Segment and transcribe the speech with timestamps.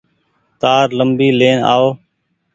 [0.61, 1.87] تآر ليمبي لين آئو۔